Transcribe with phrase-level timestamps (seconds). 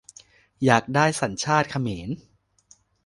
[0.65, 2.09] อยากได้สัญชาติเขมร?